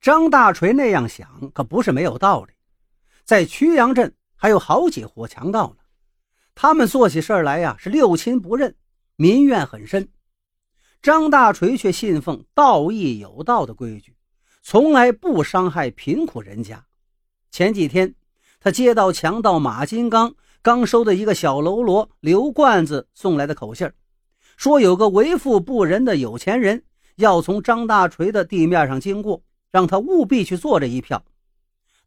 [0.00, 2.52] 张大锤那样想可不是没有道理，
[3.24, 5.82] 在曲阳镇还有好几伙强盗呢，
[6.54, 8.74] 他们做起事来呀是六亲不认，
[9.16, 10.08] 民怨很深。
[11.02, 14.16] 张大锤却信奉道义有道的规矩，
[14.62, 16.84] 从来不伤害贫苦人家。
[17.50, 18.14] 前几天，
[18.60, 23.90] 他接到强盗马金刚刚收的一个小喽啰刘罐子送来的口信
[24.56, 26.84] 说有个为富不仁的有钱人
[27.16, 29.42] 要从张大锤的地面上经过。
[29.70, 31.22] 让他务必去做这一票，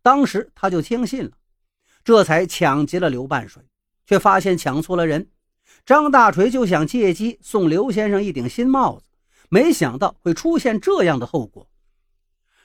[0.01, 1.31] 当时他就听信了，
[2.03, 3.61] 这才抢劫了刘半水，
[4.05, 5.29] 却发现抢错了人。
[5.85, 9.05] 张大锤就想借机送刘先生一顶新帽子，
[9.49, 11.69] 没想到会出现这样的后果。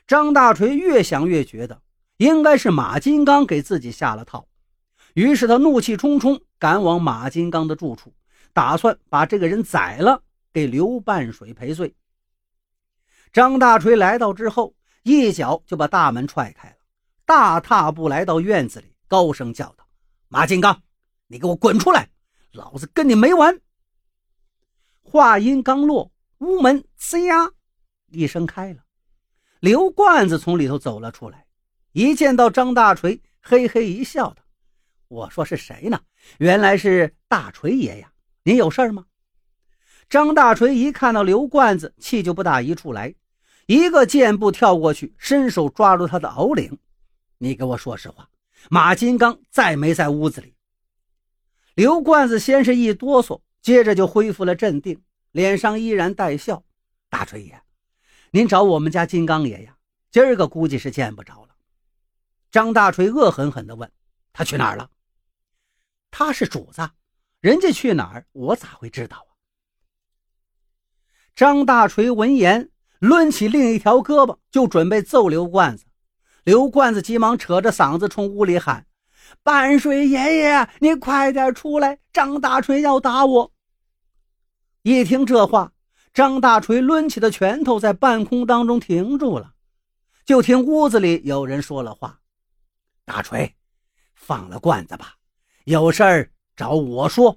[0.07, 1.83] 张大锤越想越觉得
[2.17, 4.49] 应该是马金刚给自己下了套，
[5.13, 8.15] 于是他怒气冲冲赶往马金刚的住处，
[8.55, 10.23] 打算把这个人宰了，
[10.55, 11.95] 给刘半水赔罪。
[13.31, 14.75] 张大锤来到之后。
[15.07, 16.77] 一脚就把大门踹开了，
[17.25, 19.87] 大踏步来到院子里，高声叫道
[20.27, 20.83] ：“马金刚，
[21.29, 22.11] 你给我滚出来！
[22.51, 23.61] 老子跟你没完！”
[25.05, 27.53] 话音刚落，屋门“呲呀”
[28.11, 28.83] 一声开了，
[29.61, 31.47] 刘罐子从里头走了出来，
[31.93, 34.43] 一见到张大锤，嘿嘿一笑道
[35.07, 36.01] ：“我说是谁呢？
[36.39, 38.13] 原来是大锤爷呀！
[38.43, 39.07] 您有事吗？”
[40.11, 43.15] 张大锤一看到刘罐子，气就不打一处来。
[43.67, 46.79] 一个箭步跳过去，伸手抓住他的袄领。
[47.39, 48.31] 你给我说实话，
[48.71, 50.55] 马金刚在没在屋子里？
[51.75, 56.65] 刘罐子先是一哆嗦，接着就恢复了镇定，脸上依然带笑。
[57.11, 57.61] 大锤爷，
[58.31, 59.77] 您找我们家金刚爷呀？
[60.11, 61.57] 今儿个估计是见不着了。
[62.51, 63.91] 张大锤恶狠狠地问
[64.33, 64.91] ：“他去哪儿了？”
[66.11, 66.89] 他是主子，
[67.41, 69.31] 人家去哪儿，我咋会知道啊？
[71.35, 72.71] 张大锤闻言。
[73.01, 75.85] 抡起另一条胳膊就准备揍刘罐子，
[76.45, 78.87] 刘罐子急忙扯着嗓子冲屋里喊
[79.43, 81.99] ：“半水爷爷，你快点出来！
[82.13, 83.53] 张大锤要打我！”
[84.83, 85.73] 一听这话，
[86.15, 89.53] 张大锤抡起的拳头在半空当中停住了。
[90.25, 92.21] 就听屋子里有人说了话
[93.05, 93.55] ：“大锤，
[94.15, 95.15] 放了罐子吧，
[95.65, 97.37] 有事儿找我说。”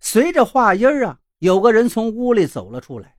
[0.00, 3.16] 随着话音儿啊，有个人从屋里走了出来。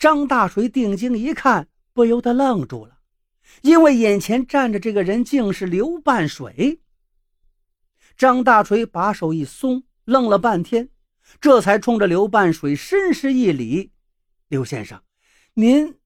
[0.00, 3.00] 张大锤定睛一看，不由得愣住了，
[3.60, 6.80] 因为眼前站着这个人竟是刘半水。
[8.16, 10.88] 张大锤把手一松，愣了半天，
[11.38, 13.92] 这才冲着刘半水深施一礼
[14.48, 15.02] ：“刘先生，
[15.52, 15.98] 您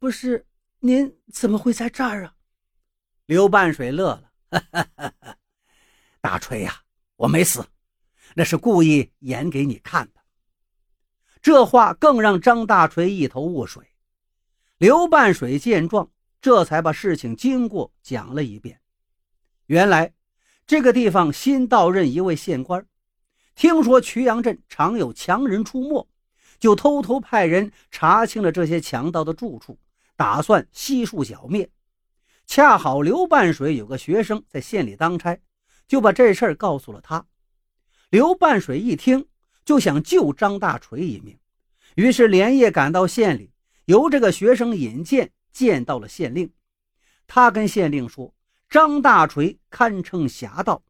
[0.00, 0.44] 不是
[0.80, 2.34] 您怎么会在这儿啊？”
[3.26, 5.36] 刘半水乐了：“哈哈哈哈
[6.20, 6.82] 大锤呀，
[7.14, 7.64] 我没死，
[8.34, 10.15] 那是故意演给你看的。”
[11.46, 13.84] 这话更让张大锤一头雾水。
[14.78, 18.80] 刘半水见状，这才把事情经过讲了一遍。
[19.66, 20.12] 原来，
[20.66, 22.84] 这个地方新到任一位县官，
[23.54, 26.08] 听说曲阳镇常有强人出没，
[26.58, 29.78] 就偷偷派人查清了这些强盗的住处，
[30.16, 31.70] 打算悉数剿灭。
[32.44, 35.40] 恰好刘半水有个学生在县里当差，
[35.86, 37.24] 就把这事儿告诉了他。
[38.10, 39.28] 刘半水一听。
[39.66, 41.36] 就想救张大锤一命，
[41.96, 43.50] 于是连夜赶到县里，
[43.86, 46.50] 由这个学生引荐见到了县令。
[47.26, 48.32] 他跟县令说
[48.70, 50.84] ：“张大锤堪称侠盗，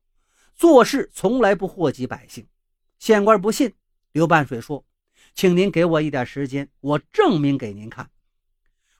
[0.55, 2.47] 做事从来不祸及百姓。”
[3.01, 3.73] 县官不信，
[4.13, 4.85] 刘半水说
[5.35, 8.11] ：“请您给我一点时间，我证明给您看。”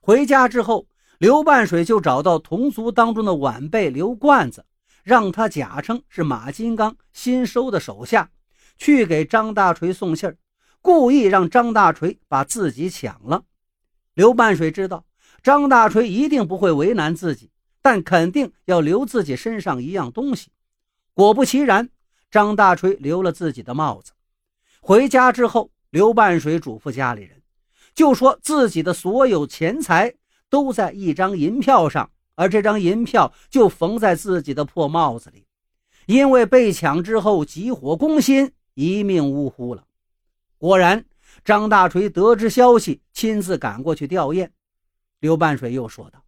[0.01, 0.87] 回家之后，
[1.19, 4.65] 刘半水就找到同族当中的晚辈刘罐子，
[5.03, 8.31] 让他假称是马金刚新收的手下。
[8.77, 10.37] 去给张大锤送信儿，
[10.81, 13.43] 故意让张大锤把自己抢了。
[14.13, 15.05] 刘半水知道
[15.43, 17.51] 张大锤一定不会为难自己，
[17.81, 20.49] 但肯定要留自己身上一样东西。
[21.13, 21.89] 果不其然，
[22.29, 24.11] 张大锤留了自己的帽子。
[24.81, 27.41] 回家之后，刘半水嘱咐家里人，
[27.95, 30.13] 就说自己的所有钱财
[30.49, 35.45] 都在一张银票上，而这张银票就缝在自己的破帽子里。
[36.05, 38.53] 因为被抢之后急火攻心。
[38.77, 39.83] 一命呜呼了。
[40.59, 41.03] 果然，
[41.43, 44.47] 张大锤得知消息，亲自赶过去吊唁。
[45.19, 46.23] 刘半水又说道：“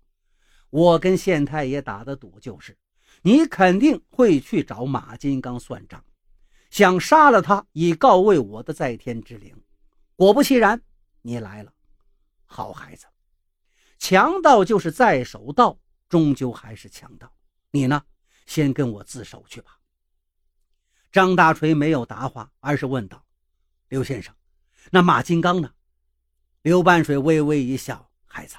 [0.71, 2.75] 我跟县太爷打的赌就是，
[3.21, 6.03] 你肯定会去找马金刚算账，
[6.71, 9.55] 想杀了他以告慰我的在天之灵。
[10.15, 10.81] 果不其然，
[11.21, 11.71] 你来了。
[12.47, 13.05] 好孩子，
[13.99, 17.31] 强盗就是在手道，终究还是强盗。
[17.69, 18.01] 你呢，
[18.47, 19.75] 先跟我自首去吧。”
[21.11, 23.25] 张大锤没有答话，而是问道
[23.89, 24.33] ：“刘先生，
[24.91, 25.71] 那马金刚呢？”
[26.61, 28.55] 刘半水微微一笑：“孩子，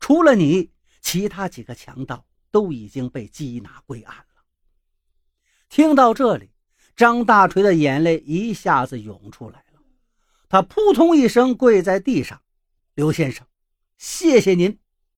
[0.00, 0.70] 除了你，
[1.00, 4.44] 其他几个强盗都已经被缉拿归案了。
[5.68, 6.50] 听到这里，
[6.94, 9.80] 张大锤的眼泪一下子涌出来了，
[10.48, 12.40] 他扑通一声跪在地上
[12.94, 13.46] ：“刘先生，
[13.98, 14.78] 谢谢您。”